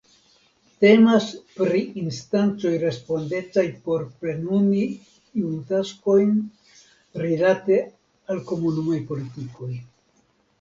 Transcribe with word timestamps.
Temas 0.83 1.25
pri 1.57 1.81
instancoj 2.03 2.71
respondecaj 2.83 3.65
por 3.89 4.07
plenumi 4.23 4.81
iujn 5.43 5.61
taskojn 5.73 6.33
rilate 7.25 7.79
al 8.37 8.43
Komunumaj 8.53 8.99
politikoj. 9.13 9.71